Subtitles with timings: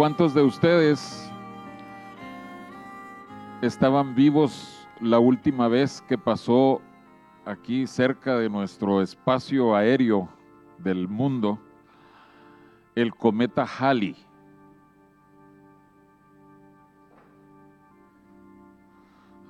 [0.00, 1.30] ¿cuántos de ustedes
[3.60, 6.80] estaban vivos la última vez que pasó
[7.44, 10.26] aquí cerca de nuestro espacio aéreo
[10.78, 11.58] del mundo
[12.94, 14.16] el cometa Halley?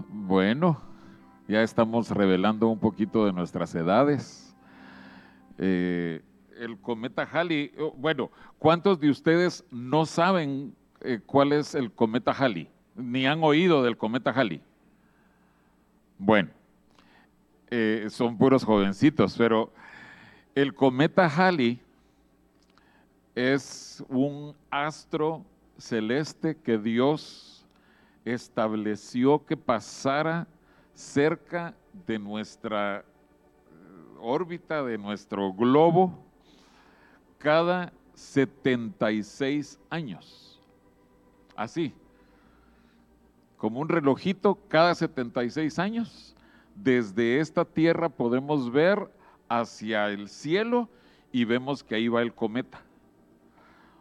[0.09, 0.81] Bueno,
[1.47, 4.53] ya estamos revelando un poquito de nuestras edades.
[5.59, 6.25] Eh,
[6.61, 12.33] el cometa Halley, oh, bueno, ¿cuántos de ustedes no saben eh, cuál es el cometa
[12.33, 12.69] Halley?
[12.95, 14.61] Ni han oído del cometa Halley.
[16.19, 16.51] Bueno,
[17.71, 19.73] eh, son puros jovencitos, pero
[20.55, 21.81] el cometa Halley
[23.35, 25.43] es un astro
[25.79, 27.65] celeste que Dios
[28.27, 30.47] estableció que pasara
[30.93, 31.75] cerca
[32.07, 33.03] de nuestra eh,
[34.21, 36.30] órbita, de nuestro globo,
[37.41, 40.61] cada 76 años.
[41.57, 41.93] Así,
[43.57, 46.37] como un relojito, cada 76 años,
[46.75, 49.11] desde esta tierra podemos ver
[49.49, 50.89] hacia el cielo
[51.33, 52.83] y vemos que ahí va el cometa.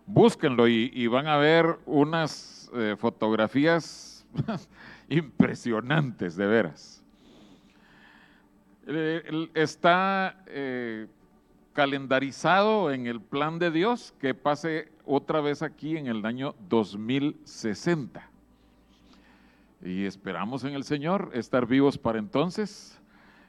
[0.06, 4.26] Búsquenlo y, van a ver unas eh, fotografías
[5.10, 7.04] impresionantes, de veras.
[8.88, 11.08] Eh, está eh,
[11.80, 18.21] calendarizado en el plan de Dios que pase otra vez aquí en el año 2060.
[19.86, 22.99] Y esperamos en el Señor estar vivos para entonces.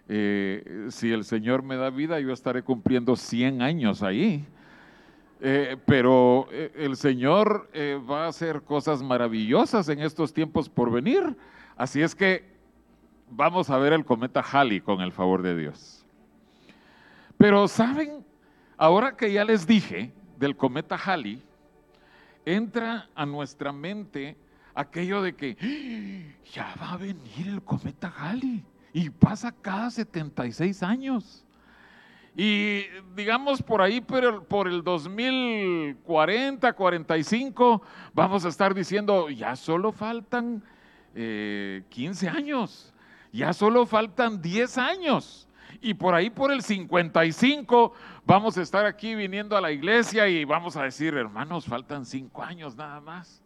[0.08, 4.46] Eh, si el Señor me da vida, yo estaré cumpliendo 100 años ahí.
[5.40, 7.68] Eh, pero eh, el Señor
[8.08, 11.36] va a hacer cosas maravillosas en estos tiempos por venir.
[11.76, 12.44] Así es que
[13.28, 16.00] vamos a ver el cometa Halley con el favor de Dios.
[17.40, 18.19] Pero saben,
[18.80, 21.42] ahora que ya les dije del cometa Halley,
[22.46, 24.38] entra a nuestra mente
[24.74, 26.40] aquello de que ¡Ah!
[26.50, 28.64] ya va a venir el cometa Halley
[28.94, 31.44] y pasa cada 76 años.
[32.34, 37.82] Y digamos por ahí, pero por el 2040, 45,
[38.14, 40.62] vamos a estar diciendo, ya solo faltan
[41.12, 42.94] 15 eh, años,
[43.30, 45.46] ya solo faltan 10 años.
[45.80, 47.92] Y por ahí, por el 55,
[48.26, 52.42] vamos a estar aquí viniendo a la iglesia y vamos a decir, hermanos, faltan 5
[52.42, 53.42] años nada más.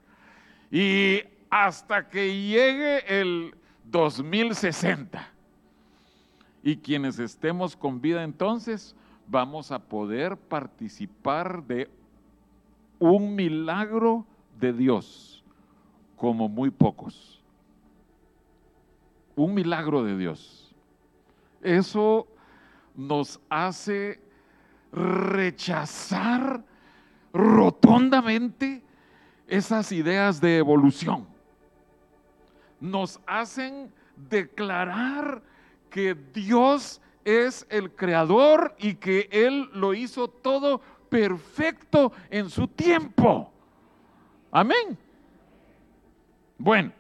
[0.71, 3.55] Y hasta que llegue el
[3.85, 5.29] 2060.
[6.63, 8.97] Y quienes estemos con vida entonces,
[9.29, 11.91] vamos a poder participar de
[12.99, 14.27] un milagro
[14.59, 15.45] de Dios,
[16.17, 17.43] como muy pocos.
[19.37, 20.64] Un milagro de Dios.
[21.65, 22.29] Eso
[22.95, 24.21] nos hace
[24.93, 26.63] rechazar
[27.33, 28.83] rotundamente
[29.49, 31.27] esas ideas de evolución.
[32.81, 35.43] Nos hacen declarar
[35.91, 43.51] que Dios es el creador y que Él lo hizo todo perfecto en su tiempo.
[44.51, 44.99] Amén.
[46.59, 46.93] Bueno,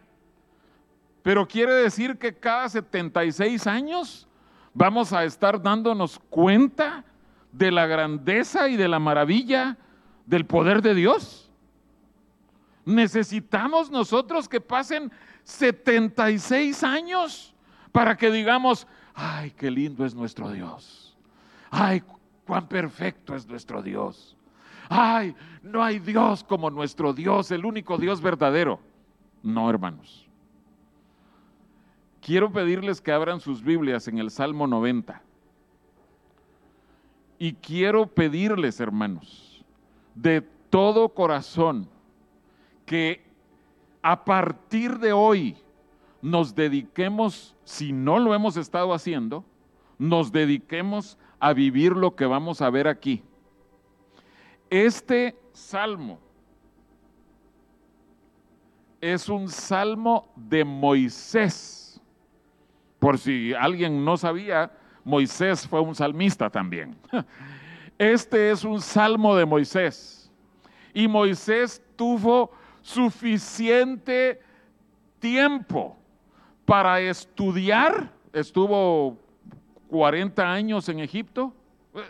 [1.22, 4.26] pero quiere decir que cada 76 años
[4.74, 7.04] vamos a estar dándonos cuenta
[7.52, 9.78] de la grandeza y de la maravilla
[10.26, 11.50] del poder de Dios.
[12.84, 15.10] Necesitamos nosotros que pasen
[15.44, 17.54] 76 años
[17.92, 21.16] para que digamos, ay, qué lindo es nuestro Dios.
[21.70, 22.02] Ay,
[22.44, 24.36] cuán perfecto es nuestro Dios.
[24.88, 28.80] Ay, no hay Dios como nuestro Dios, el único Dios verdadero.
[29.42, 30.23] No, hermanos.
[32.24, 35.20] Quiero pedirles que abran sus Biblias en el Salmo 90.
[37.38, 39.62] Y quiero pedirles, hermanos,
[40.14, 40.40] de
[40.70, 41.86] todo corazón,
[42.86, 43.22] que
[44.00, 45.58] a partir de hoy
[46.22, 49.44] nos dediquemos, si no lo hemos estado haciendo,
[49.98, 53.22] nos dediquemos a vivir lo que vamos a ver aquí.
[54.70, 56.18] Este salmo
[59.02, 61.83] es un salmo de Moisés.
[63.04, 64.72] Por si alguien no sabía,
[65.04, 66.96] Moisés fue un salmista también.
[67.98, 70.32] Este es un salmo de Moisés.
[70.94, 74.40] Y Moisés tuvo suficiente
[75.18, 75.98] tiempo
[76.64, 78.10] para estudiar.
[78.32, 79.18] Estuvo
[79.88, 81.52] 40 años en Egipto.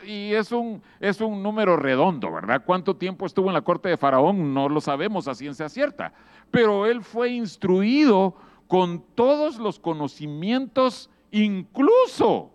[0.07, 2.63] Y es un, es un número redondo, ¿verdad?
[2.65, 4.55] ¿Cuánto tiempo estuvo en la corte de Faraón?
[4.55, 6.13] No lo sabemos a ciencia cierta.
[6.53, 8.37] Pero él fue instruido
[8.69, 12.51] con todos los conocimientos, incluso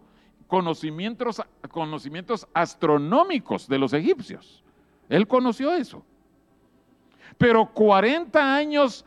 [0.48, 1.42] conocimientos,
[1.72, 4.64] conocimientos astronómicos de los egipcios.
[5.08, 6.04] Él conoció eso.
[7.38, 9.06] Pero 40 años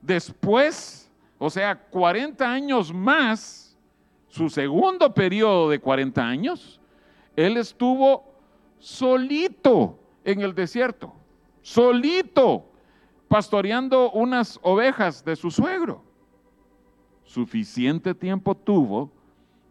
[0.00, 3.76] después, o sea, 40 años más,
[4.28, 6.80] su segundo periodo de 40 años,
[7.34, 8.34] él estuvo
[8.78, 11.12] solito en el desierto,
[11.62, 12.70] solito,
[13.28, 16.05] pastoreando unas ovejas de su suegro.
[17.26, 19.10] Suficiente tiempo tuvo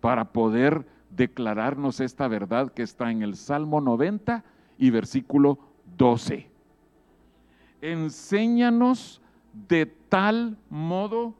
[0.01, 4.43] para poder declararnos esta verdad que está en el Salmo 90
[4.77, 5.57] y versículo
[5.97, 6.49] 12.
[7.81, 9.21] Enséñanos
[9.67, 11.33] de tal modo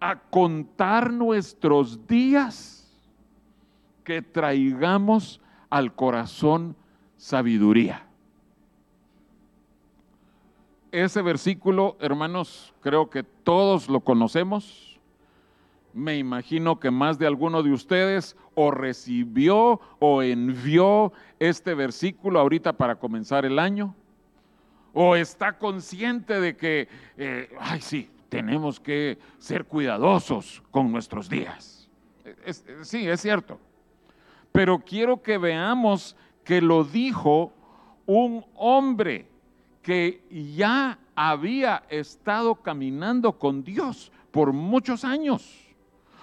[0.00, 2.96] a contar nuestros días
[4.04, 6.76] que traigamos al corazón
[7.16, 8.06] sabiduría.
[10.92, 14.97] Ese versículo, hermanos, creo que todos lo conocemos.
[15.98, 22.72] Me imagino que más de alguno de ustedes o recibió o envió este versículo ahorita
[22.72, 23.96] para comenzar el año.
[24.94, 31.90] O está consciente de que, eh, ay sí, tenemos que ser cuidadosos con nuestros días.
[32.82, 33.58] sí, es cierto.
[34.52, 36.14] Pero quiero que veamos
[36.44, 37.52] que lo dijo
[38.06, 39.26] un hombre
[39.82, 40.22] que
[40.54, 45.67] ya había estado caminando con Dios por muchos años.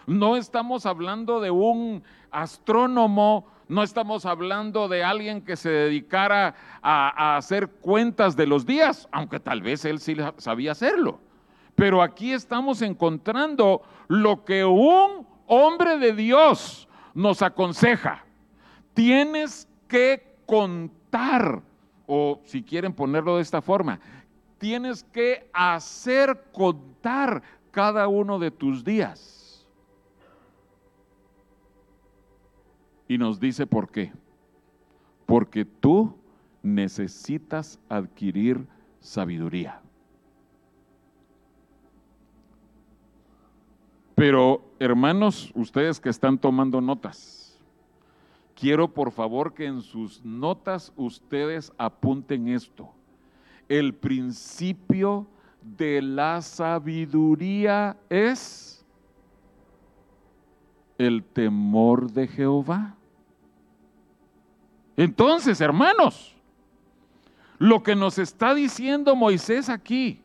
[0.08, 7.38] No estamos hablando de un astrónomo, no estamos hablando de alguien que se dedicara a,
[7.38, 11.20] hacer cuentas de los días, aunque tal vez él sí sabía hacerlo.
[11.76, 18.24] Pero aquí estamos encontrando lo que un hombre de Dios nos aconseja.
[18.94, 21.62] Tienes que contar,
[22.06, 24.00] o si quieren ponerlo de esta forma,
[24.60, 27.42] tienes que hacer contar
[27.72, 29.35] cada uno de tus días.
[33.08, 34.12] Y nos dice por qué.
[35.26, 36.16] Porque tú
[36.62, 38.68] necesitas adquirir
[39.00, 39.82] sabiduría.
[44.16, 47.60] Pero hermanos, ustedes que están tomando notas,
[48.56, 52.90] quiero por favor que en sus notas ustedes apunten esto.
[53.68, 55.28] El principio
[55.62, 58.75] de la sabiduría es
[60.98, 62.96] el temor de Jehová.
[64.98, 66.36] Entonces, hermanos,
[67.58, 70.22] lo que nos está diciendo Moisés aquí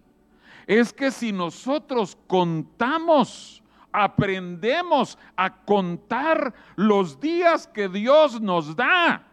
[0.67, 3.61] es que si nosotros contamos
[3.93, 9.27] aprendemos a contar los días que Dios nos da,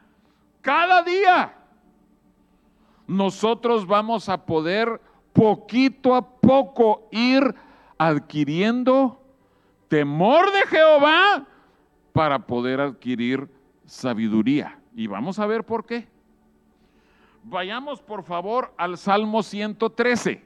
[0.61, 1.53] cada día,
[3.05, 4.99] nosotros vamos a poder
[5.31, 7.53] poquito a poco ir
[7.97, 9.21] adquiriendo
[9.87, 11.47] temor de Jehová
[12.13, 13.49] para poder adquirir
[13.85, 14.79] sabiduría.
[14.95, 16.07] Y vamos a ver por qué.
[17.43, 20.43] Vayamos por favor al Salmo 113.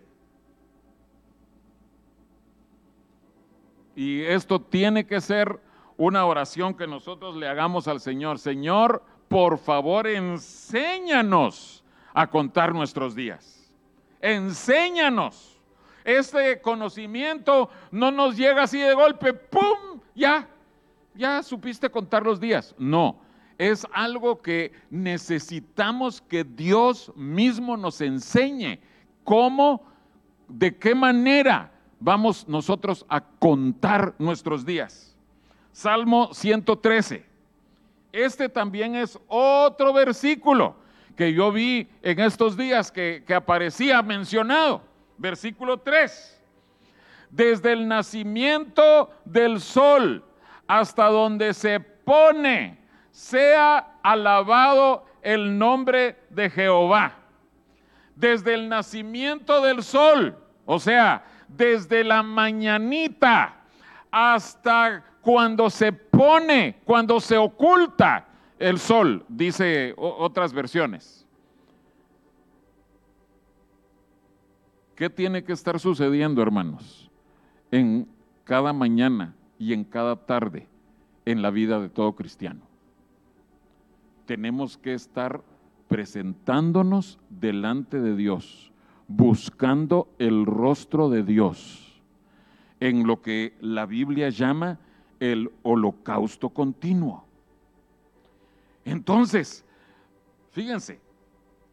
[3.96, 5.60] Y esto tiene que ser
[5.98, 8.40] una oración que nosotros le hagamos al Señor.
[8.40, 11.84] Señor, por favor, enséñanos
[12.14, 13.72] a contar nuestros días.
[14.20, 15.61] Enséñanos.
[16.04, 20.00] Este conocimiento no nos llega así de golpe, ¡pum!
[20.16, 20.48] Ya,
[21.14, 22.76] ya supiste contar los días.
[22.78, 23.20] No,
[23.58, 28.80] es algo que necesitamos que Dios mismo nos enseñe
[29.24, 29.84] cómo,
[30.48, 35.16] de qué manera vamos nosotros a contar nuestros días.
[35.72, 37.26] Salmo 113.
[38.12, 40.76] Este también es otro versículo
[41.16, 44.82] que yo vi en estos días que, que aparecía mencionado.
[45.22, 46.42] Versículo 3.
[47.30, 50.26] Desde el nacimiento del sol
[50.66, 52.80] hasta donde se pone,
[53.12, 57.14] sea alabado el nombre de Jehová.
[58.16, 60.36] Desde el nacimiento del sol,
[60.66, 63.62] o sea, desde la mañanita
[64.10, 68.26] hasta cuando se pone, cuando se oculta
[68.58, 71.21] el sol, dice otras versiones.
[75.02, 77.10] ¿Qué tiene que estar sucediendo, hermanos,
[77.72, 78.08] en
[78.44, 80.68] cada mañana y en cada tarde
[81.26, 82.62] en la vida de todo cristiano?
[84.28, 85.42] Tenemos que estar
[85.88, 88.72] presentándonos delante de Dios
[89.08, 92.00] buscando el rostro de Dios
[92.80, 94.78] en lo que la Biblia llama
[95.20, 97.26] el holocausto continuo.
[98.86, 99.66] Entonces,
[100.52, 101.02] fíjense,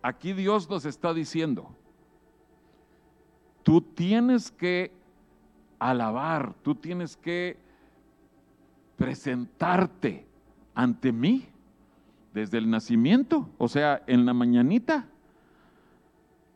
[0.01, 1.77] aquí Dios nos está diciendo,
[3.69, 4.91] tú tienes que
[5.79, 7.59] alabar, tú tienes que
[8.97, 10.25] presentarte
[10.75, 11.47] ante mí
[12.33, 15.07] desde el nacimiento, o sea, en la mañanita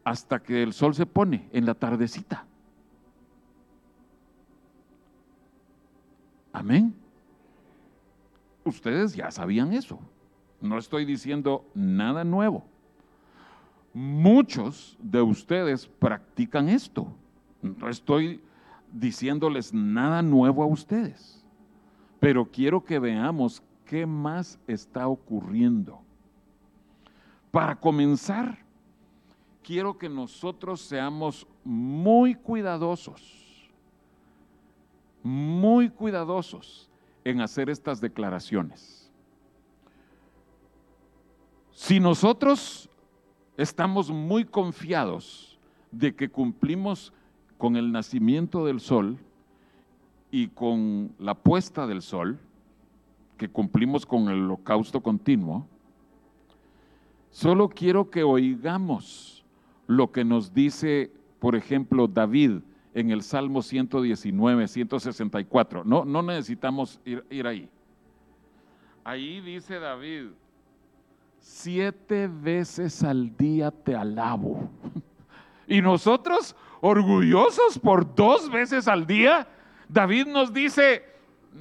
[0.05, 2.47] hasta que el sol se pone en la tardecita.
[6.51, 6.95] Amén.
[8.65, 10.01] Ustedes ya sabían eso.
[10.63, 12.72] No estoy diciendo nada nuevo.
[13.95, 17.07] Muchos de ustedes practican esto.
[17.61, 18.41] No estoy
[18.91, 21.45] diciéndoles nada nuevo a ustedes.
[22.19, 26.01] Pero quiero que veamos qué más está ocurriendo.
[27.51, 28.59] Para comenzar,
[29.63, 33.71] quiero que nosotros seamos muy cuidadosos,
[35.23, 36.89] muy cuidadosos
[37.25, 39.11] en hacer estas declaraciones.
[41.73, 42.89] Si nosotros
[43.57, 45.59] estamos muy confiados
[45.91, 47.13] de que cumplimos
[47.59, 49.19] con el nacimiento del sol
[50.31, 52.39] y con la puesta del sol,
[53.37, 55.67] que cumplimos con el holocausto continuo,
[57.31, 59.45] solo quiero que oigamos
[59.87, 62.61] lo que nos dice, por ejemplo, David
[62.95, 65.85] en el Salmo 119, 164.
[65.85, 67.69] No, no necesitamos ir, ir ahí.
[69.05, 70.29] Ahí dice David,
[71.43, 74.71] siete veces al día te alabo.
[75.67, 79.47] Y nosotros, orgullosos por dos veces al día,
[79.89, 81.05] David nos dice,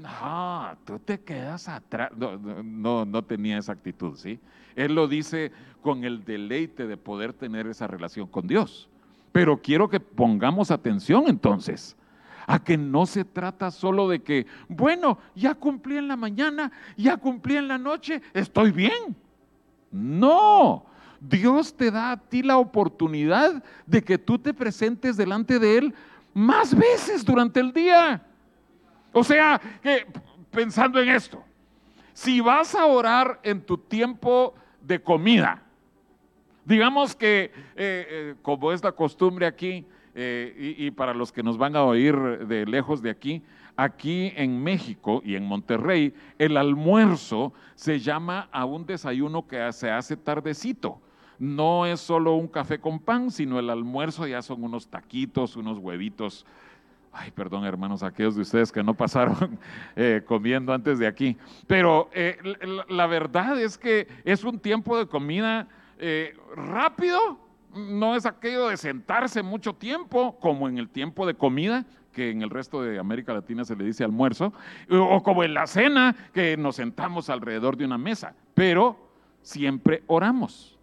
[0.01, 2.11] no, tú te quedas atrás.
[2.15, 4.39] No, no, no, tenía esa actitud, ¿sí?
[4.75, 8.89] Él lo dice con el deleite de poder tener esa relación con Dios.
[9.31, 11.95] Pero quiero que pongamos atención entonces
[12.47, 17.17] a que no se trata solo de que, bueno, ya cumplí en la mañana, ya
[17.17, 19.15] cumplí en la noche, estoy bien.
[19.91, 20.85] No,
[21.19, 25.95] Dios te da a ti la oportunidad de que tú te presentes delante de Él
[26.33, 28.25] más veces durante el día.
[29.11, 30.07] O sea, que
[30.49, 31.43] pensando en esto,
[32.13, 35.61] si vas a orar en tu tiempo de comida,
[36.65, 41.43] digamos que eh, eh, como es la costumbre aquí, eh, y, y para los que
[41.43, 42.15] nos van a oír
[42.47, 43.43] de lejos de aquí,
[43.75, 49.89] aquí en México y en Monterrey, el almuerzo se llama a un desayuno que se
[49.89, 50.99] hace tardecito.
[51.39, 55.79] No es solo un café con pan, sino el almuerzo ya son unos taquitos, unos
[55.79, 56.45] huevitos.
[57.11, 59.59] Ay, perdón, hermanos, aquellos de ustedes que no pasaron
[59.95, 61.35] eh, comiendo antes de aquí.
[61.67, 62.37] Pero eh,
[62.87, 67.39] la, verdad es que es un tiempo de comida eh, rápido,
[67.75, 72.41] no es aquello de sentarse mucho tiempo, como en el tiempo de comida, que en
[72.41, 74.53] el resto de América Latina se le dice almuerzo,
[74.89, 78.97] o como en la cena, que nos sentamos alrededor de una mesa, pero
[79.41, 80.77] siempre oramos.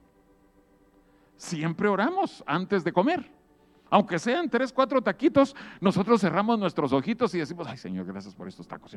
[1.36, 3.30] Siempre oramos antes de comer.
[3.90, 8.48] Aunque sean tres, cuatro taquitos, nosotros cerramos nuestros ojitos y decimos, ay Señor, gracias por
[8.48, 8.94] estos tacos.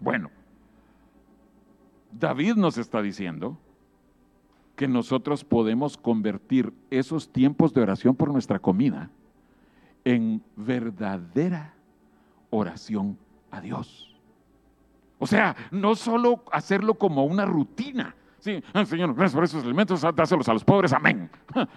[0.00, 0.30] Bueno,
[2.12, 3.58] David nos está diciendo
[4.76, 9.10] que nosotros podemos convertir esos tiempos de oración por nuestra comida
[10.04, 11.74] en verdadera
[12.50, 13.18] oración
[13.50, 14.14] a Dios.
[15.18, 18.14] O sea, no solo hacerlo como una rutina.
[18.40, 21.30] Sí, Señor, gracias por esos alimentos, dáselos a los pobres, amén.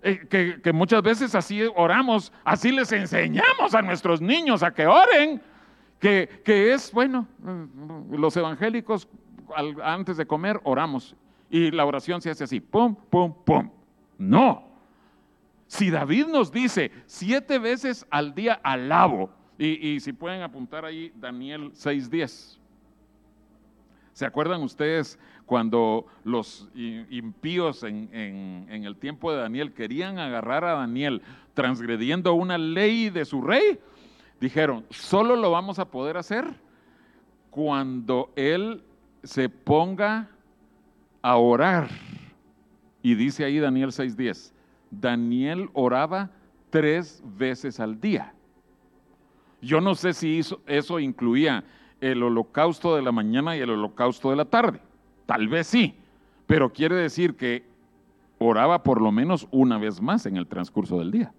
[0.00, 4.86] Eh, que, que, muchas veces así oramos, así les enseñamos a nuestros niños a que
[4.86, 5.42] oren,
[5.98, 7.26] que, que es, bueno,
[8.08, 9.08] los evangélicos
[9.82, 11.16] antes de comer oramos
[11.50, 13.70] y la oración se hace así, pum, pum, pum.
[14.18, 14.67] No,
[15.68, 21.12] si David nos dice siete veces al día alabo, y, y si pueden apuntar ahí
[21.14, 22.58] Daniel 6.10.
[24.12, 30.64] ¿Se acuerdan ustedes cuando los impíos en, en, en, el tiempo de Daniel querían agarrar
[30.64, 31.22] a Daniel
[31.54, 33.78] transgrediendo una ley de su rey?
[34.40, 36.44] Dijeron, solo lo vamos a poder hacer
[37.50, 38.82] cuando él
[39.22, 40.28] se ponga
[41.22, 41.88] a orar.
[43.02, 44.52] Y dice ahí Daniel 6.10,
[44.90, 46.30] Daniel oraba
[46.70, 48.34] tres veces al día.
[49.60, 51.64] Yo no sé si eso, incluía
[52.00, 54.80] el holocausto de la mañana y el holocausto de la tarde.
[55.26, 55.96] Tal vez sí,
[56.46, 57.64] pero quiere decir que
[58.38, 61.32] oraba por lo menos una vez más en el transcurso del día.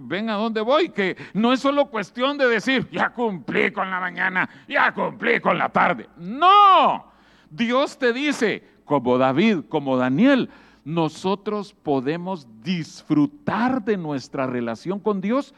[0.00, 4.00] Ven a dónde voy, que no es solo cuestión de decir, ya cumplí con la
[4.00, 6.08] mañana, ya cumplí con la tarde.
[6.18, 7.06] No,
[7.48, 10.50] Dios te dice, como David, como Daniel,
[10.84, 15.54] nosotros podemos disfrutar de nuestra relación con Dios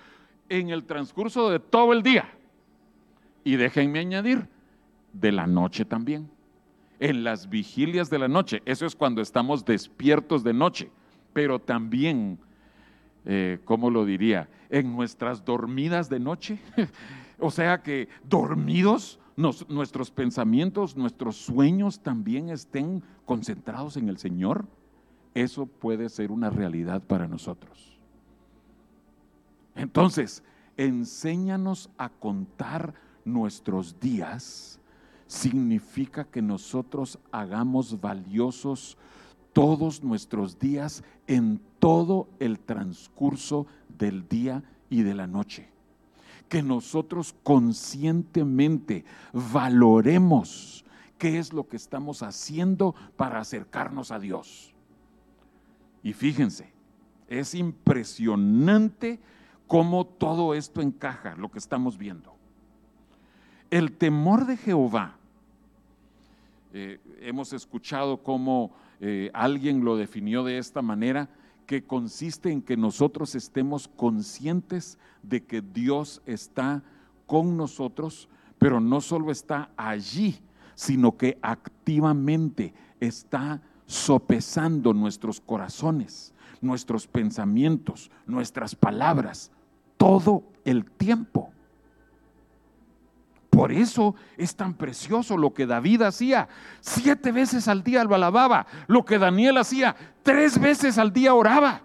[0.49, 2.29] en el transcurso de todo el día.
[3.43, 4.49] Y déjenme añadir,
[5.13, 6.31] de la noche también.
[7.01, 10.91] En las vigilias de la noche, eso es cuando estamos despiertos de noche,
[11.33, 12.39] pero también,
[13.25, 14.49] eh, ¿cómo lo diría?
[14.71, 16.59] En nuestras dormidas de noche.
[17.39, 24.67] o sea que dormidos nuestros pensamientos, nuestros sueños también estén concentrados en el Señor
[25.37, 27.99] eso puede ser una realidad para nosotros.
[29.75, 30.43] Entonces,
[30.79, 34.81] enséñanos a contar nuestros días
[35.27, 38.97] significa que nosotros hagamos valiosos
[39.53, 43.67] todos nuestros días en todo el transcurso
[43.99, 45.69] del día y de la noche.
[46.49, 50.87] Que nosotros conscientemente valoremos
[51.19, 54.76] qué es lo que estamos haciendo para acercarnos a Dios.
[56.07, 56.73] Y fíjense,
[57.27, 59.19] es impresionante
[59.67, 62.37] cómo todo esto encaja, lo que estamos viendo.
[63.71, 65.17] El temor de Jehová,
[66.73, 68.71] eh, hemos escuchado cómo
[69.01, 71.29] eh, alguien lo definió de esta manera,
[71.67, 76.85] que consiste en que nosotros estemos conscientes de que Dios está
[77.27, 80.39] con nosotros, pero no solo está allí,
[80.77, 89.51] sino que activamente está sopesando nuestros corazones, nuestros pensamientos, nuestras palabras,
[89.97, 91.51] todo el tiempo.
[93.51, 96.49] Por eso es tan precioso lo que David hacía.
[96.81, 98.67] Siete veces al día lo alababa.
[98.87, 101.81] Lo que Daniel hacía, tres veces al día oraba.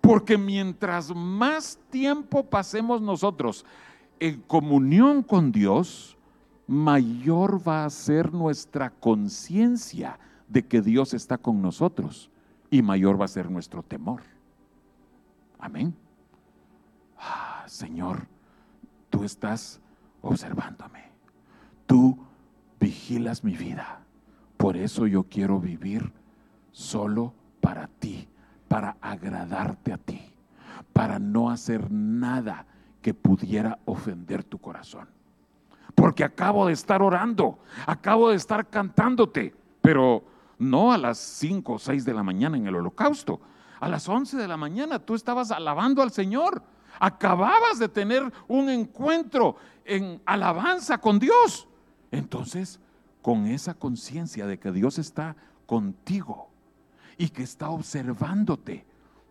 [0.00, 3.64] Porque mientras más tiempo pasemos nosotros
[4.20, 6.16] en comunión con Dios,
[6.68, 10.18] mayor va a ser nuestra conciencia
[10.52, 12.30] de que Dios está con nosotros
[12.70, 14.20] y mayor va a ser nuestro temor.
[15.58, 15.94] Amén.
[17.18, 18.26] Ah, Señor,
[19.08, 19.80] tú estás
[20.20, 21.04] observándome.
[21.86, 22.18] Tú
[22.78, 24.00] vigilas mi vida.
[24.58, 26.12] Por eso yo quiero vivir
[26.70, 28.28] solo para ti,
[28.68, 30.20] para agradarte a ti,
[30.92, 32.66] para no hacer nada
[33.00, 35.08] que pudiera ofender tu corazón.
[35.94, 41.78] Porque acabo de estar orando, acabo de estar cantándote, pero no a las 5 o
[41.78, 43.40] 6 de la mañana en el holocausto.
[43.80, 46.62] A las 11 de la mañana tú estabas alabando al Señor.
[47.00, 51.66] Acababas de tener un encuentro en alabanza con Dios.
[52.10, 52.78] Entonces,
[53.22, 55.36] con esa conciencia de que Dios está
[55.66, 56.50] contigo
[57.16, 58.84] y que está observándote,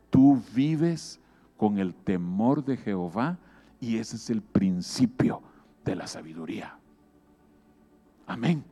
[0.10, 1.20] tú vives
[1.58, 3.38] con el temor de Jehová
[3.80, 5.42] y ese es el principio
[5.86, 6.78] de la sabiduría.
[8.28, 8.64] Amén.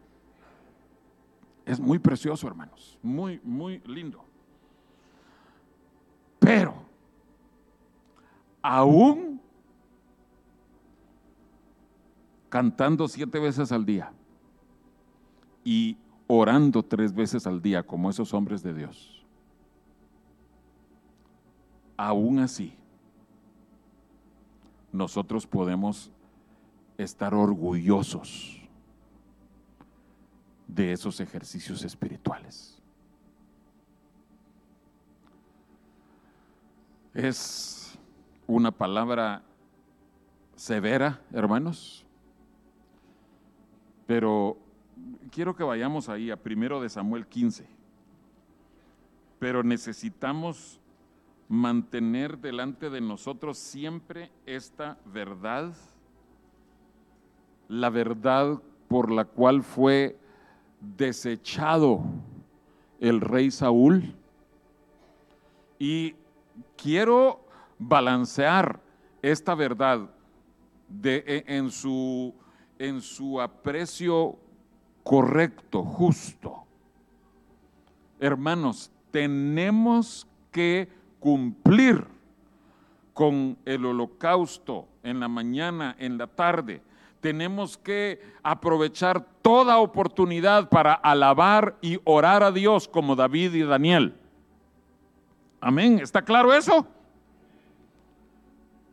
[1.69, 4.25] Es muy precioso, hermanos, muy, muy lindo.
[6.39, 6.73] Pero,
[8.59, 9.39] aún
[12.49, 14.11] cantando siete veces al día
[15.63, 19.23] y orando tres veces al día como esos hombres de Dios.
[21.97, 22.73] Aún así,
[24.91, 26.11] nosotros podemos
[26.97, 28.58] estar orgullosos
[30.69, 32.79] de esos ejercicios espirituales.
[37.13, 37.97] Es
[38.45, 39.41] una palabra
[40.55, 42.05] severa, hermanos,
[44.05, 44.57] pero
[45.31, 47.67] quiero que vayamos ahí a primero de Samuel 15.
[49.39, 50.79] Pero necesitamos
[51.47, 55.73] mantener delante de nosotros siempre esta verdad,
[57.67, 60.19] la verdad por la cual fue
[60.79, 62.01] desechado
[62.99, 64.15] el rey Saúl.
[65.77, 66.15] Y
[66.75, 67.41] quiero
[67.77, 68.79] balancear
[69.21, 70.09] esta verdad
[70.89, 72.33] de, en su
[72.79, 74.37] en su aprecio
[75.03, 76.63] correcto, justo.
[78.19, 80.89] Hermanos, tenemos que
[81.19, 82.05] cumplir
[83.13, 86.81] con el holocausto en la mañana, en la tarde.
[87.21, 94.15] Tenemos que aprovechar toda oportunidad para alabar y orar a Dios como David y Daniel.
[95.59, 96.87] Amén, ¿está claro eso?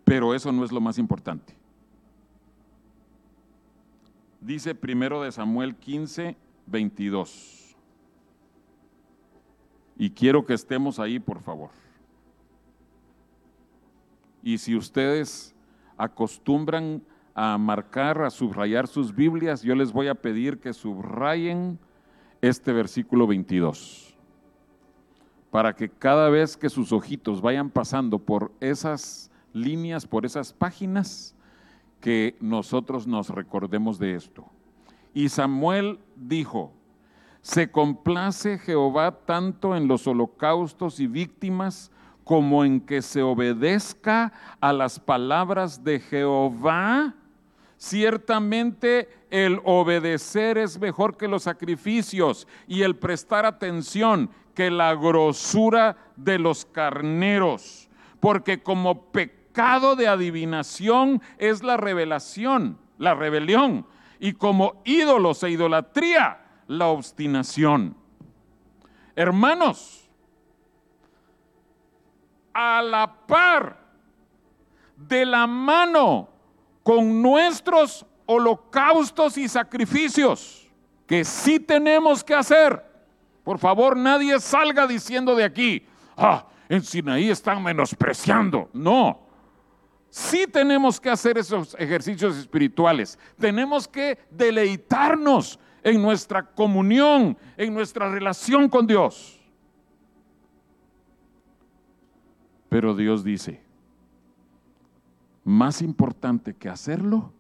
[0.05, 1.57] Pero eso no es lo más importante
[4.47, 6.37] dice primero de Samuel 15,
[6.67, 7.77] 22.
[9.99, 11.71] Y quiero que estemos ahí, por favor.
[14.43, 15.55] Y si ustedes
[15.97, 17.03] acostumbran
[17.39, 21.79] a marcar, a subrayar sus Biblias, yo les voy a pedir que subrayen
[22.41, 24.17] este versículo 22.
[25.51, 31.35] Para que cada vez que sus ojitos vayan pasando por esas líneas, por esas páginas,
[32.01, 34.47] que nosotros nos recordemos de esto.
[35.13, 36.73] Y Samuel dijo,
[37.43, 41.91] se complace Jehová tanto en los holocaustos y víctimas
[42.25, 47.15] como en que se obedezca a las palabras de Jehová,
[47.79, 55.97] Ciertamente el obedecer es mejor que los sacrificios y el prestar atención que la grosura
[56.17, 63.87] de los carneros, porque como pecado de adivinación es la revelación, la rebelión,
[64.19, 67.95] y como ídolos e idolatría, la obstinación.
[69.15, 70.09] Hermanos,
[72.55, 73.85] a la par,
[74.97, 76.36] de la mano
[76.87, 80.71] con nuestros holocaustos y sacrificios,
[81.05, 82.81] que sí tenemos que hacer.
[83.43, 85.85] Por favor, nadie salga diciendo de aquí,
[86.17, 88.71] ah, en Sinaí están menospreciando.
[88.73, 89.19] No,
[90.11, 93.19] sí tenemos que hacer esos ejercicios espirituales.
[93.37, 99.41] Tenemos que deleitarnos en nuestra comunión, en nuestra relación con Dios.
[102.69, 103.67] Pero Dios dice,
[105.47, 107.33] más importante que hacerlo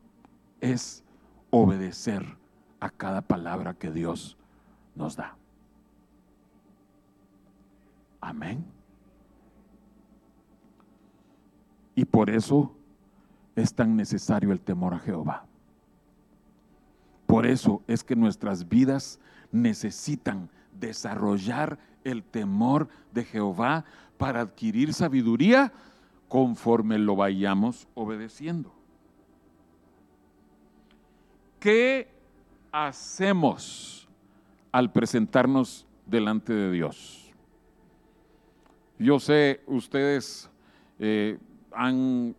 [0.60, 1.02] es
[1.50, 2.36] obedecer
[2.78, 4.38] a cada palabra que Dios
[4.94, 5.36] nos da.
[8.20, 8.64] Amén.
[11.96, 12.72] Y por eso
[13.56, 15.44] es tan necesario el temor a Jehová.
[17.26, 19.18] Por eso es que nuestras vidas
[19.50, 23.84] necesitan desarrollar el temor de Jehová
[24.16, 25.72] para adquirir sabiduría
[26.28, 28.72] conforme lo vayamos obedeciendo.
[31.60, 32.08] ¿Qué
[32.72, 34.08] hacemos
[34.72, 37.32] al presentarnos delante de Dios?
[38.98, 40.50] Yo sé, ustedes
[40.98, 41.38] eh,
[41.72, 42.34] han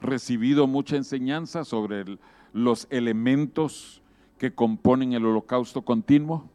[0.00, 2.18] recibido mucha enseñanza sobre
[2.52, 4.02] los elementos
[4.38, 6.50] que componen el holocausto continuo,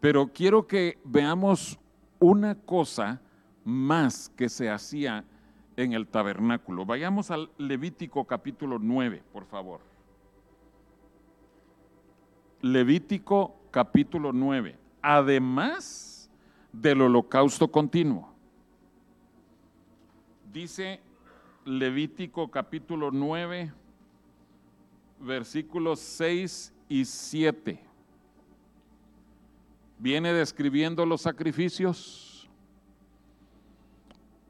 [0.00, 1.78] pero quiero que veamos
[2.20, 3.20] una cosa
[3.64, 5.24] más que se hacía
[5.78, 6.84] en el tabernáculo.
[6.84, 9.80] Vayamos al Levítico capítulo 9, por favor.
[12.60, 14.76] Levítico capítulo 9.
[15.00, 16.28] Además
[16.72, 18.28] del holocausto continuo.
[20.52, 21.00] Dice
[21.64, 23.72] Levítico capítulo 9,
[25.20, 27.80] versículos 6 y 7.
[30.00, 32.27] Viene describiendo los sacrificios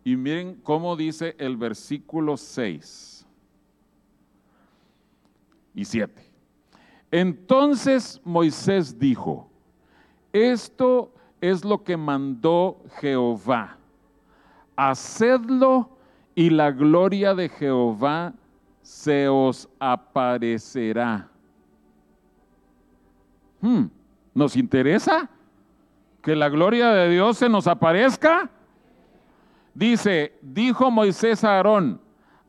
[0.08, 3.26] y miren cómo dice el versículo 6
[5.74, 6.32] y 7.
[7.10, 9.50] Entonces Moisés dijo,
[10.32, 13.76] esto es lo que mandó Jehová,
[14.76, 15.90] hacedlo
[16.34, 18.32] y la gloria de Jehová
[18.80, 21.28] se os aparecerá.
[23.60, 23.88] Hmm,
[24.32, 25.28] ¿Nos interesa
[26.22, 28.50] que la gloria de Dios se nos aparezca?
[29.78, 32.00] Dice, dijo Moisés a Aarón,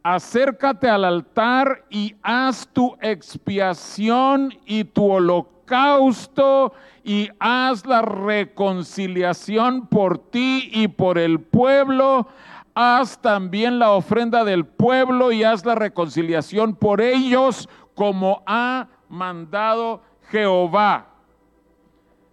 [0.01, 10.17] acércate al altar y haz tu expiación y tu holocausto y haz la reconciliación por
[10.17, 12.27] ti y por el pueblo.
[12.73, 20.01] Haz también la ofrenda del pueblo y haz la reconciliación por ellos como ha mandado
[20.31, 21.09] Jehová.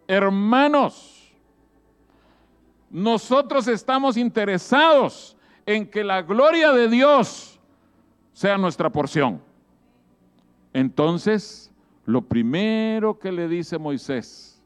[0.08, 1.15] Hermanos,
[2.96, 7.60] nosotros estamos interesados en que la gloria de Dios
[8.32, 9.42] sea nuestra porción.
[10.72, 11.70] Entonces,
[12.06, 14.62] lo primero que le dice Moisés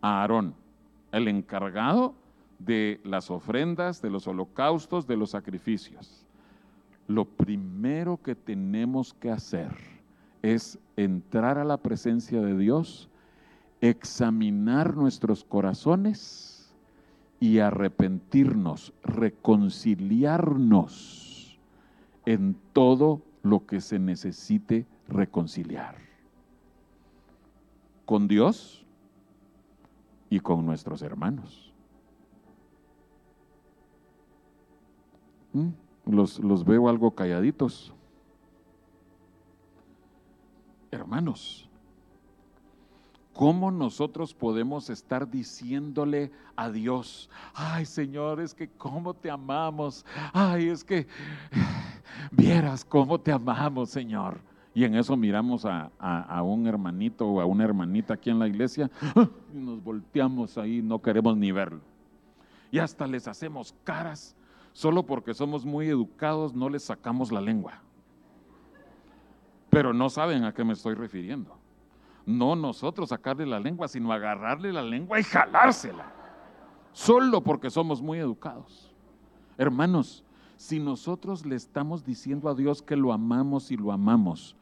[0.00, 0.54] a Aarón,
[1.12, 2.14] el encargado
[2.58, 6.24] de las ofrendas, de los holocaustos, de los sacrificios,
[7.06, 9.76] lo primero que tenemos que hacer
[10.40, 13.10] es entrar a la presencia de Dios,
[13.82, 16.59] examinar nuestros corazones,
[17.40, 21.58] y arrepentirnos, reconciliarnos
[22.26, 25.96] en todo lo que se necesite reconciliar.
[28.04, 28.84] Con Dios
[30.28, 31.72] y con nuestros hermanos.
[35.54, 35.68] ¿Mm?
[36.06, 37.94] Los, los veo algo calladitos.
[40.90, 41.69] Hermanos,
[43.40, 50.68] ¿Cómo nosotros podemos estar diciéndole a Dios, ay Señor, es que cómo te amamos, ay,
[50.68, 51.06] es que
[52.30, 54.42] vieras cómo te amamos, Señor?
[54.74, 55.90] Y en eso miramos a,
[56.42, 58.90] un hermanito o a una hermanita aquí en la iglesia
[59.54, 61.80] y nos volteamos ahí, no queremos ni verlo.
[62.70, 64.36] Y hasta les hacemos caras,
[64.74, 67.80] solo porque somos muy educados, no les sacamos la lengua.
[69.70, 71.59] Pero no saben a qué me estoy refiriendo.
[72.26, 76.12] No nosotros sacarle la lengua, sino agarrarle la lengua y jalársela.
[76.92, 78.92] Solo porque somos muy educados.
[79.56, 80.24] Hermanos,
[80.56, 84.56] si nosotros le estamos diciendo a Dios que lo amamos y lo amamos,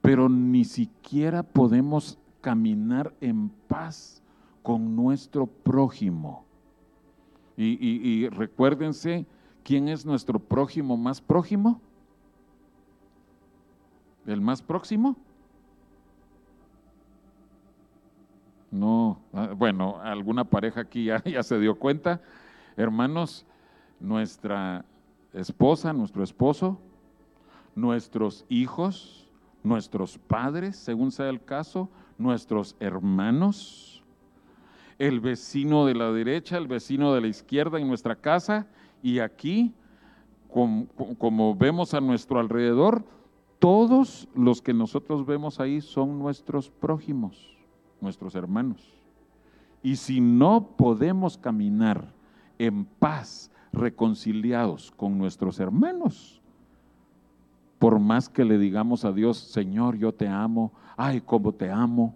[0.00, 4.22] pero ni siquiera podemos caminar en paz
[4.62, 6.44] con nuestro prójimo.
[7.56, 9.26] Y, recuérdense,
[9.64, 11.80] ¿quién es nuestro prójimo más prójimo?
[14.26, 15.16] ¿El más próximo?
[18.76, 22.20] No, ah, bueno, alguna pareja aquí ya, se dio cuenta.
[22.76, 23.46] Hermanos,
[24.00, 24.84] nuestra
[25.32, 26.78] esposa, nuestro esposo,
[27.74, 29.30] nuestros hijos,
[29.62, 34.04] nuestros padres, según sea el caso, nuestros hermanos,
[34.98, 38.66] el vecino de la derecha, el vecino de la izquierda en nuestra casa
[39.02, 39.74] y aquí,
[40.48, 43.04] como vemos a nuestro alrededor,
[43.58, 47.55] todos los que nosotros vemos ahí son nuestros prójimos,
[48.00, 48.92] nuestros hermanos.
[49.82, 52.12] Y si no podemos caminar
[52.58, 56.40] en paz, reconciliados con nuestros hermanos,
[57.78, 62.14] por más que le digamos a Dios, Señor, yo te amo, ay, cómo te amo,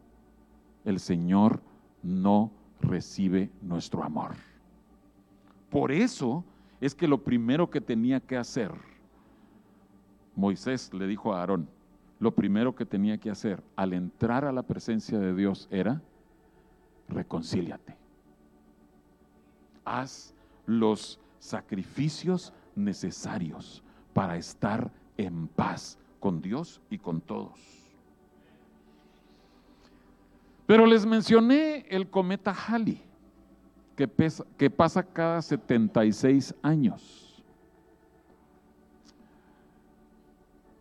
[0.84, 1.60] el Señor
[2.02, 4.32] no recibe nuestro amor.
[5.68, 6.44] Por eso
[6.80, 8.72] es que lo primero que tenía que hacer,
[10.34, 11.68] Moisés le dijo a Aarón,
[12.20, 16.02] lo primero que tenía que hacer al entrar a la presencia de Dios era,
[17.08, 17.96] reconcíliate.
[19.84, 20.34] Haz
[20.66, 27.58] los sacrificios necesarios para estar en paz con Dios y con todos.
[30.66, 33.02] Pero les mencioné el cometa Halley,
[33.96, 34.08] que,
[34.58, 37.29] que pasa cada 76 años.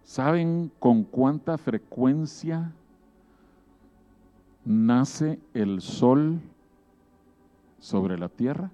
[0.10, 2.72] ¿Saben con cuánta frecuencia
[4.66, 6.42] nace el sol
[7.78, 8.72] sobre la Tierra?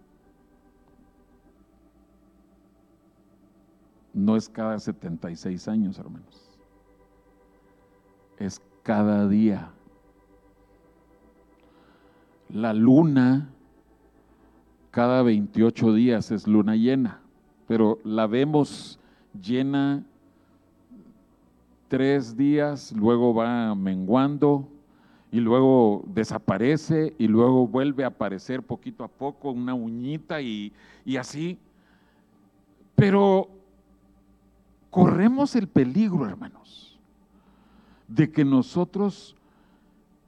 [4.14, 6.50] no es cada 76 años, hermanos.
[8.40, 9.74] Es cada día.
[12.48, 13.50] La luna,
[14.90, 17.20] cada 28 días es luna llena,
[17.68, 19.02] pero la vemos
[19.38, 20.06] llena
[21.88, 24.68] tres días, luego va menguando
[25.32, 30.72] y luego desaparece y luego vuelve a aparecer poquito a poco una uñita y,
[31.04, 31.58] y así.
[32.96, 33.50] Pero
[34.90, 36.98] corremos el peligro, hermanos,
[38.08, 39.36] de que nosotros,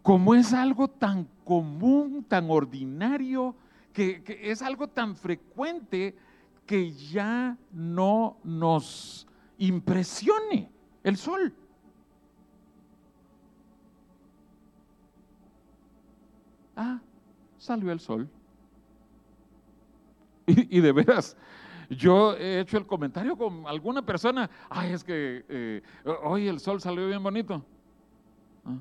[0.01, 3.55] como es algo tan común, tan ordinario,
[3.93, 6.15] que, es algo tan frecuente,
[6.65, 9.25] que ya no nos
[9.57, 10.69] impresione
[11.03, 11.53] el sol.
[16.75, 16.99] Ah,
[17.57, 18.29] salió el sol.
[20.45, 21.35] y, de veras,
[21.89, 25.81] yo he hecho el comentario con alguna persona, ay, es que eh,
[26.23, 27.63] hoy el sol salió bien bonito.
[28.65, 28.77] Ah.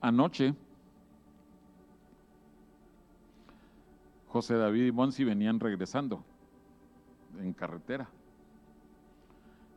[0.00, 0.54] Anoche,
[4.28, 6.22] José David y Monsi venían regresando
[7.40, 8.08] en carretera.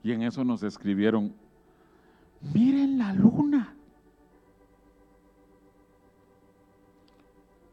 [0.03, 1.33] Y en eso nos escribieron,
[2.53, 3.75] miren la luna.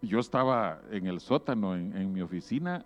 [0.06, 2.84] yo estaba en el sótano, en, mi oficina,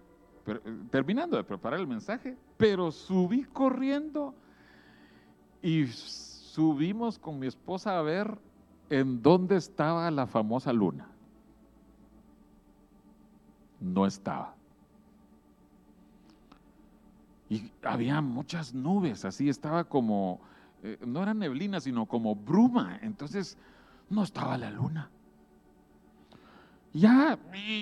[0.91, 4.35] terminando de preparar el mensaje, pero subí corriendo
[5.63, 8.39] y subimos con mi esposa a ver
[8.89, 11.09] en dónde estaba la famosa luna.
[13.81, 14.55] No estaba.
[17.51, 20.41] Y había muchas nubes, así estaba como,
[20.85, 23.01] eh, no era neblina, sino como bruma.
[23.03, 23.59] Entonces,
[24.09, 25.11] no estaba la luna.
[26.93, 27.39] Ya,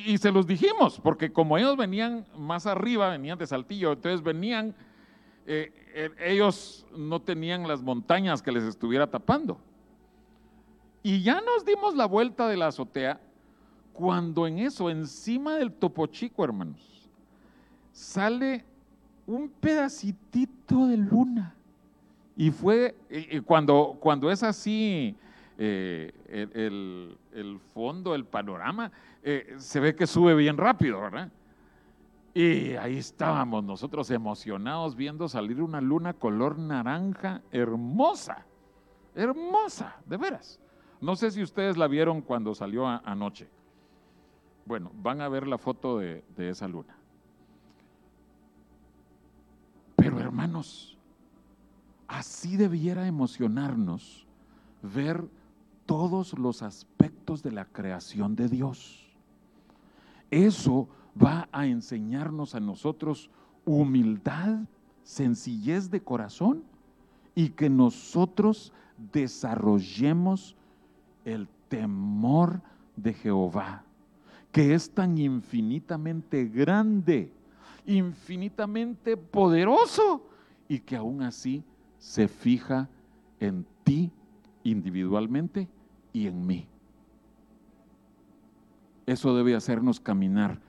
[0.07, 4.75] y, se los dijimos, porque como ellos venían más arriba, venían de Saltillo, entonces venían,
[5.47, 9.59] eh, eh, ellos no tenían las montañas que les estuviera tapando.
[11.03, 13.21] Y ya nos dimos la vuelta de la azotea
[13.93, 17.11] cuando en eso, encima del topo chico, hermanos,
[17.93, 18.65] sale
[19.29, 21.55] un pedacitito de luna.
[22.37, 22.97] Y fue,
[23.45, 25.15] cuando, cuando es así,
[25.59, 28.91] eh, el, fondo, el panorama,
[29.23, 31.31] eh, se ve que sube bien rápido, ¿verdad?
[32.33, 38.47] Y ahí estábamos nosotros emocionados viendo salir una luna color naranja hermosa,
[39.15, 40.59] hermosa, de veras.
[41.01, 43.49] No sé si ustedes la vieron cuando salió anoche.
[44.65, 46.97] Bueno, van a ver la foto de, de esa luna.
[50.29, 50.99] Hermanos,
[52.07, 54.27] así debiera emocionarnos
[54.83, 55.27] ver
[55.87, 59.09] todos los aspectos de la creación de Dios.
[60.31, 60.87] Eso
[61.21, 63.31] va a enseñarnos a nosotros
[63.65, 64.61] humildad,
[65.03, 66.63] sencillez de corazón
[67.35, 68.75] y que nosotros
[69.13, 70.57] desarrollemos
[71.25, 72.61] el temor
[72.97, 73.83] de Jehová,
[74.53, 77.33] que es tan infinitamente grande,
[77.89, 80.23] infinitamente poderoso
[80.69, 81.65] y que aún así
[81.99, 82.89] se fija
[83.41, 84.13] en ti
[84.63, 85.69] individualmente
[86.13, 86.69] y en mí.
[89.07, 90.61] Eso debe hacernos caminar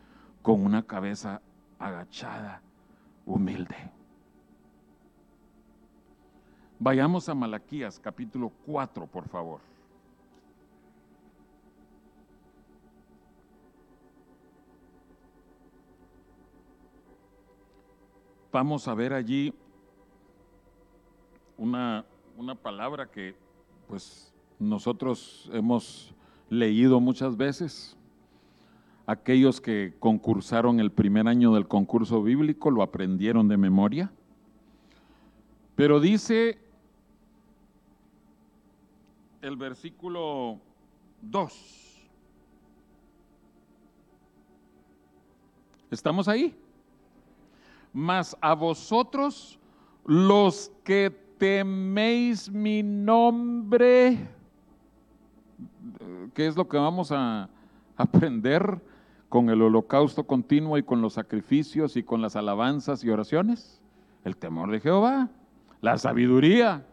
[0.41, 1.41] con una cabeza
[1.77, 2.62] agachada,
[3.25, 3.75] humilde.
[6.79, 9.68] Vayamos a Malaquías capítulo 4, por favor.
[18.51, 19.53] Vamos a ver allí
[21.57, 22.03] una,
[22.35, 23.35] una palabra que
[23.88, 26.13] pues nosotros hemos
[26.49, 27.95] leído muchas veces.
[29.05, 34.12] Aquellos que concursaron el primer año del concurso bíblico lo aprendieron de memoria.
[35.75, 36.59] Pero dice
[39.41, 40.59] el versículo
[41.21, 41.89] 2.
[45.91, 46.55] ¿Estamos ahí?
[47.93, 49.60] Mas a vosotros
[50.06, 54.28] los que teméis mi nombre,
[56.34, 57.49] ¿qué es lo que vamos a
[57.95, 58.82] aprender
[59.30, 63.82] con el holocausto continuo y con los sacrificios y con las alabanzas y oraciones?
[64.23, 65.30] El temor de Jehová,
[65.82, 66.86] la sabiduría.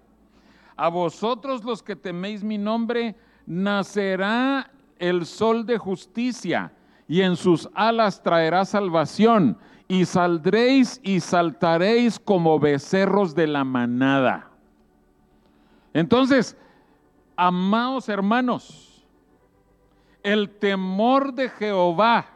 [0.77, 6.73] A vosotros los que teméis mi nombre, nacerá el sol de justicia
[7.09, 14.51] y en sus alas traerá salvación y saldréis y saltaréis como becerros de la manada.
[15.95, 16.57] Entonces,
[17.37, 19.07] amados hermanos,
[20.23, 22.27] el temor de Jehová,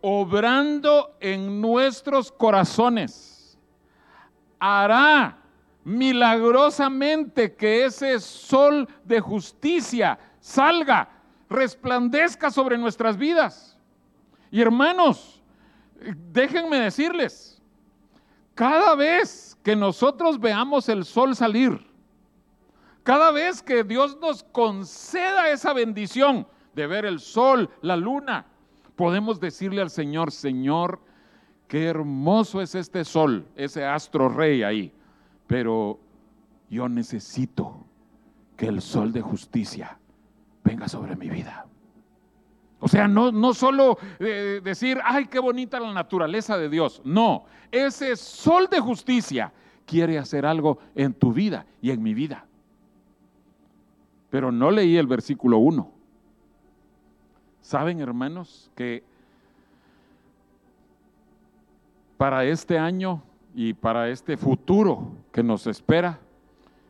[0.00, 3.58] obrando en nuestros corazones,
[4.60, 5.38] hará
[5.82, 11.08] milagrosamente que ese sol de justicia salga,
[11.48, 13.78] resplandezca sobre nuestras vidas.
[14.50, 15.42] Y hermanos,
[16.32, 17.62] déjenme decirles,
[18.54, 21.86] cada vez que nosotros veamos el sol salir,
[23.02, 28.46] cada vez que Dios nos conceda esa bendición de ver el sol, la luna,
[28.96, 31.00] podemos decirle al Señor, Señor,
[31.68, 34.92] qué hermoso es este sol, ese astro rey ahí,
[35.46, 35.98] pero
[36.68, 37.84] yo necesito
[38.56, 39.98] que el sol de justicia
[40.66, 41.64] venga sobre mi vida.
[42.80, 47.00] O sea, no, no solo eh, decir, ay, qué bonita la naturaleza de Dios.
[47.04, 49.52] No, ese sol de justicia
[49.86, 52.44] quiere hacer algo en tu vida y en mi vida.
[54.28, 55.90] Pero no leí el versículo 1.
[57.62, 59.02] Saben, hermanos, que
[62.18, 63.22] para este año
[63.54, 66.18] y para este futuro que nos espera,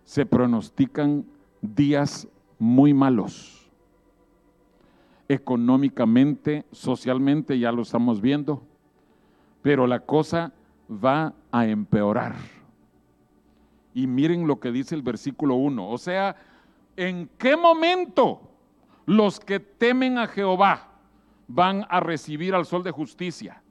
[0.05, 1.25] se pronostican
[1.61, 2.27] días
[2.59, 3.66] muy malos
[5.29, 8.63] económicamente, socialmente, ya lo estamos viendo,
[9.63, 10.53] pero la cosa
[10.91, 12.37] va a empeorar.
[13.95, 16.37] Y miren lo que dice el versículo 1, o sea,
[16.97, 18.41] ¿en qué momento
[19.07, 20.89] los que temen a Jehová
[21.49, 23.63] van a recibir al sol de justicia?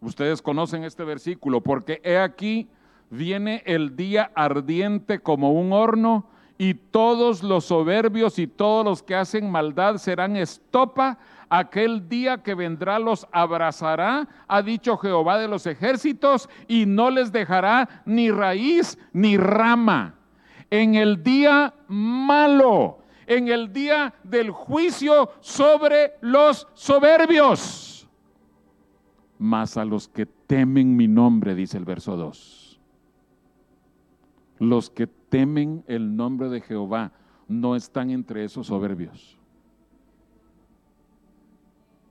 [0.00, 2.68] Ustedes conocen este versículo, porque he aquí
[3.10, 6.26] viene el día ardiente como un horno
[6.58, 11.18] y todos los soberbios y todos los que hacen maldad serán estopa.
[11.48, 17.30] Aquel día que vendrá los abrazará, ha dicho Jehová de los ejércitos, y no les
[17.30, 20.14] dejará ni raíz ni rama.
[20.70, 28.08] En el día malo, en el día del juicio sobre los soberbios.
[29.38, 32.80] Mas a los que temen mi nombre, dice el verso 2.
[34.58, 37.12] Los que temen el nombre de Jehová
[37.48, 39.38] no están entre esos soberbios.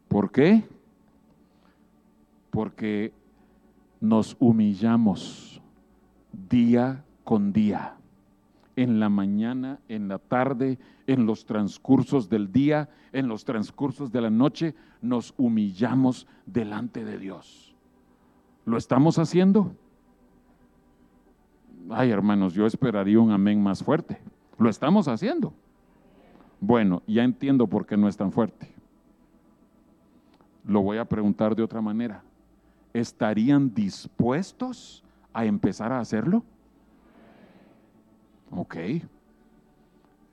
[0.08, 0.64] ¿Por qué?
[2.52, 3.14] Porque
[4.00, 5.62] nos humillamos
[6.50, 7.98] día con día,
[8.76, 14.22] en la mañana, en la tarde, en los transcursos del día, en los transcursos de
[14.22, 17.76] la noche, nos humillamos delante de Dios.
[18.66, 19.76] ¿Lo estamos haciendo?
[21.90, 24.20] Ay, hermanos, yo esperaría un amén más fuerte.
[24.58, 25.54] Lo estamos haciendo.
[26.60, 28.74] Bueno, ya entiendo por qué no es tan fuerte.
[30.66, 32.24] Lo voy a preguntar de otra manera.
[32.94, 36.44] ¿Estarían dispuestos a empezar a hacerlo?
[38.50, 38.76] Ok.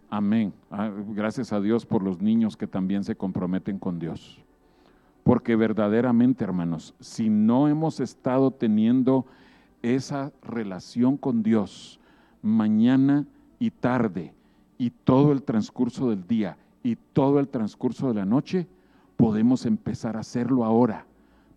[0.08, 0.52] Amén.
[0.70, 4.42] Ah, gracias a Dios por los niños que también se comprometen con Dios.
[5.24, 9.26] Porque verdaderamente, hermanos, si no hemos estado teniendo
[9.82, 12.00] esa relación con Dios
[12.40, 13.26] mañana
[13.58, 14.34] y tarde
[14.78, 18.66] y todo el transcurso del día y todo el transcurso de la noche,
[19.16, 21.06] podemos empezar a hacerlo ahora,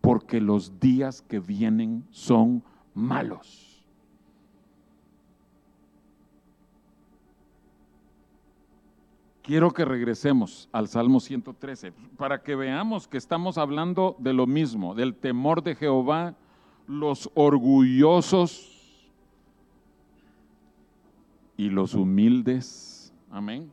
[0.01, 2.61] porque los días que vienen son
[2.93, 3.84] malos.
[9.41, 14.95] Quiero que regresemos al Salmo 113 para que veamos que estamos hablando de lo mismo,
[14.95, 16.36] del temor de Jehová,
[16.88, 18.71] los orgullosos
[21.57, 23.13] y los humildes.
[23.29, 23.71] Amén.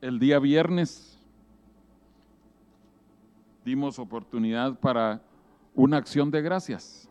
[0.00, 1.18] El día viernes
[3.64, 5.22] dimos oportunidad para
[5.74, 7.08] una acción de gracias.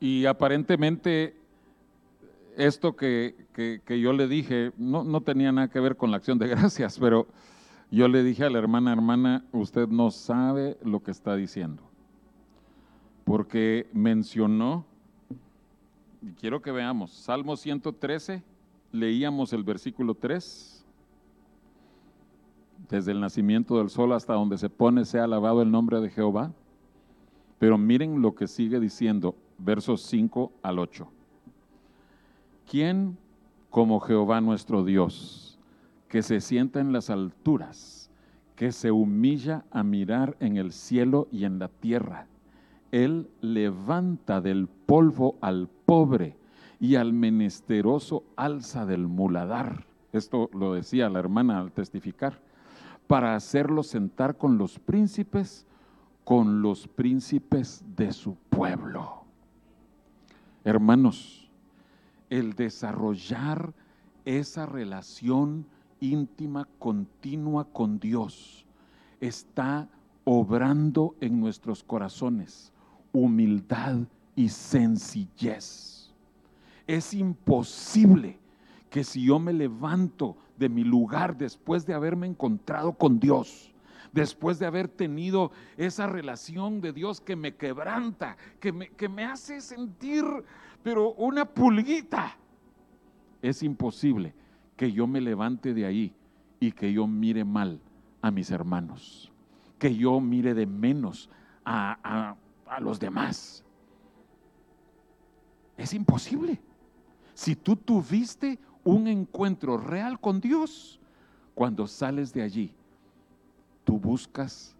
[0.00, 1.37] Y aparentemente
[2.58, 3.36] esto que,
[3.88, 7.28] yo le dije no, no, tenía nada que ver con la acción de gracias, pero
[7.90, 11.82] yo le dije a la hermana, hermana, usted no sabe lo que está diciendo,
[13.24, 14.84] porque mencionó,
[16.20, 18.42] y quiero que veamos, Salmo 113,
[18.92, 20.84] leíamos el versículo 3,
[22.90, 26.52] desde el nacimiento del sol hasta donde se pone, sea alabado el nombre de Jehová,
[27.58, 31.08] pero miren lo que sigue diciendo, versos 5 al 8.
[32.68, 33.16] ¿Quién
[33.70, 35.58] como Jehová nuestro Dios,
[36.06, 38.10] que se sienta en las alturas,
[38.56, 42.26] que se humilla a mirar en el cielo y en la tierra?
[42.92, 46.36] Él levanta del polvo al pobre
[46.78, 49.86] y al menesteroso alza del muladar.
[50.12, 52.38] Esto lo decía la hermana al testificar,
[53.06, 55.66] para hacerlo sentar con los príncipes,
[56.22, 59.24] con los príncipes de su pueblo.
[60.64, 61.37] Hermanos,
[62.30, 63.72] el desarrollar
[64.24, 65.66] esa relación
[66.00, 68.66] íntima, continua con Dios,
[69.20, 69.88] está
[70.24, 72.72] obrando en nuestros corazones
[73.12, 74.00] humildad
[74.36, 76.12] y sencillez.
[76.86, 78.38] Es imposible
[78.90, 83.72] que si yo me levanto de mi lugar después de haberme encontrado con Dios,
[84.18, 89.24] después de haber tenido esa relación de Dios que me quebranta, que me, que me
[89.24, 90.24] hace sentir,
[90.82, 92.36] pero una pulguita.
[93.40, 94.34] Es imposible
[94.76, 96.12] que yo me levante de ahí
[96.60, 97.80] y que yo mire mal
[98.20, 99.32] a mis hermanos,
[99.78, 101.30] que yo mire de menos
[101.64, 103.64] a, a los demás.
[105.76, 106.60] Es imposible.
[107.34, 110.98] Si tú tuviste un encuentro real con Dios,
[111.54, 112.74] cuando sales de allí,
[113.88, 114.76] tú buscas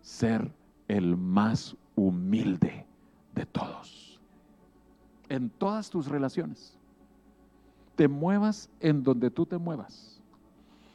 [0.00, 0.50] ser
[0.88, 2.86] el más humilde
[3.34, 4.18] de todos.
[5.28, 6.74] En todas tus relaciones.
[7.96, 10.22] Te muevas en donde tú te muevas.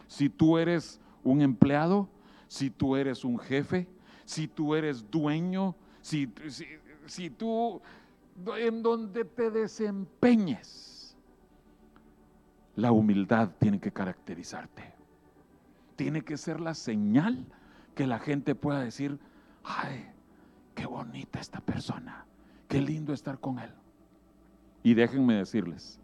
[0.08, 2.10] Si tú eres un empleado,
[2.48, 3.88] si tú eres un jefe,
[4.26, 6.26] si tú eres dueño, si,
[7.30, 7.80] tú,
[8.58, 11.16] en donde te desempeñes,
[12.76, 15.01] la humildad tiene que caracterizarte
[16.02, 17.46] tiene que ser la señal
[17.94, 19.20] que la gente pueda decir,
[19.64, 20.04] ay,
[20.74, 22.26] qué bonita esta persona,
[22.68, 23.70] qué lindo estar con él.
[24.82, 26.00] Y déjenme decirles,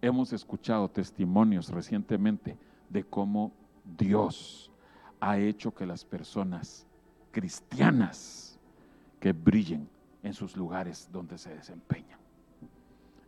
[0.00, 2.56] hemos escuchado testimonios recientemente
[2.88, 3.52] de cómo
[3.98, 4.72] Dios
[5.20, 6.86] ha hecho que las personas
[7.30, 8.58] cristianas
[9.20, 9.86] que brillen
[10.22, 12.18] en sus lugares donde se desempeñan.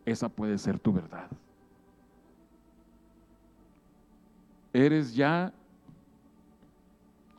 [0.07, 1.29] Esa puede ser tu verdad.
[4.73, 5.53] Eres ya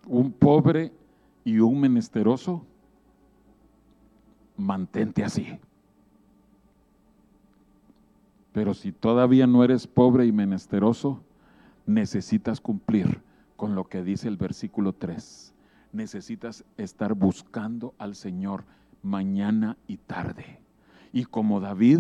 [0.08, 0.92] un pobre
[1.44, 2.66] y un menesteroso,
[4.58, 5.60] mantente así.
[8.54, 11.22] Pero si todavía no eres pobre y menesteroso,
[11.86, 13.22] necesitas cumplir
[13.56, 15.54] con lo que dice el versículo 3.
[15.94, 18.66] Necesitas estar buscando al Señor
[19.04, 20.60] mañana y tarde.
[21.14, 22.00] Y como David,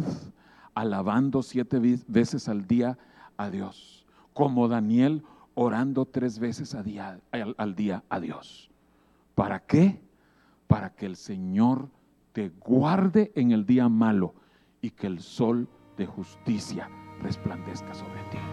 [0.73, 2.97] alabando siete veces al día
[3.37, 4.05] a Dios.
[4.33, 5.23] Como Daniel,
[5.55, 8.69] orando tres veces al, día a Dios.
[9.35, 10.01] ¿Para qué?
[10.67, 11.89] Para que el Señor
[12.33, 14.33] te guarde en el día malo
[14.81, 16.89] y que el sol de justicia
[17.21, 18.50] resplandezca sobre ti.